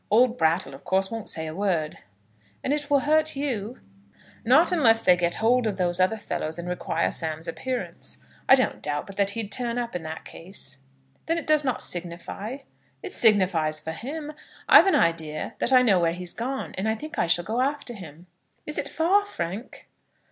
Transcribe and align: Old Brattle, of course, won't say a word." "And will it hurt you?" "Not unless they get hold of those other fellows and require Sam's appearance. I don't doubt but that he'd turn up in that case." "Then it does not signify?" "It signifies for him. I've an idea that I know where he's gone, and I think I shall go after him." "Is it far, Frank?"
Old 0.09 0.35
Brattle, 0.35 0.73
of 0.73 0.83
course, 0.83 1.11
won't 1.11 1.29
say 1.29 1.45
a 1.45 1.53
word." 1.53 1.97
"And 2.63 2.73
will 2.89 2.97
it 2.97 3.03
hurt 3.03 3.35
you?" 3.35 3.81
"Not 4.43 4.71
unless 4.71 5.03
they 5.03 5.15
get 5.15 5.35
hold 5.35 5.67
of 5.67 5.77
those 5.77 5.99
other 5.99 6.17
fellows 6.17 6.57
and 6.57 6.67
require 6.67 7.11
Sam's 7.11 7.47
appearance. 7.47 8.17
I 8.49 8.55
don't 8.55 8.81
doubt 8.81 9.05
but 9.05 9.15
that 9.17 9.29
he'd 9.29 9.51
turn 9.51 9.77
up 9.77 9.95
in 9.95 10.01
that 10.01 10.25
case." 10.25 10.79
"Then 11.27 11.37
it 11.37 11.45
does 11.45 11.63
not 11.63 11.83
signify?" 11.83 12.57
"It 13.03 13.13
signifies 13.13 13.79
for 13.79 13.91
him. 13.91 14.33
I've 14.67 14.87
an 14.87 14.95
idea 14.95 15.53
that 15.59 15.71
I 15.71 15.83
know 15.83 15.99
where 15.99 16.13
he's 16.13 16.33
gone, 16.33 16.73
and 16.79 16.89
I 16.89 16.95
think 16.95 17.19
I 17.19 17.27
shall 17.27 17.45
go 17.45 17.61
after 17.61 17.93
him." 17.93 18.25
"Is 18.65 18.79
it 18.79 18.89
far, 18.89 19.23
Frank?" 19.27 19.87